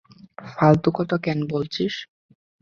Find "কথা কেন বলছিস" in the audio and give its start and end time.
0.97-1.93